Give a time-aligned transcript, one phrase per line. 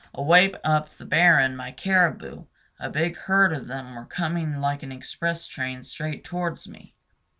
[0.15, 2.45] Away up the barren my caribou,
[2.79, 6.95] a big herd of them, were coming like an express train straight towards me.